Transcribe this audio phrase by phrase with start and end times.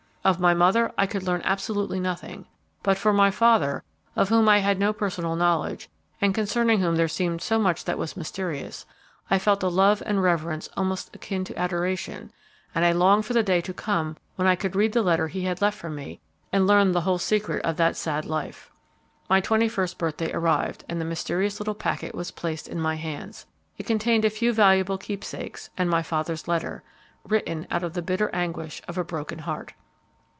[0.23, 2.45] Of my mother I could learn absolutely nothing;
[2.83, 3.83] but for my father,
[4.15, 5.89] of whom I had no personal knowledge,
[6.21, 8.85] and concerning whom there seemed so much that was mysterious,
[9.31, 12.31] I felt a love and reverence almost akin to adoration,
[12.75, 15.45] and I longed for the day to come when I could read the letter he
[15.45, 16.21] had left for me
[16.53, 18.69] and learn the whole secret of that sad life.
[19.27, 23.47] "My twenty first birthday arrived, and the mysterious little packet was placed in my hands.
[23.79, 26.83] It contained a few valuable keepsakes and my father's letter,
[27.27, 29.73] written out of the bitter anguish of a broken heart.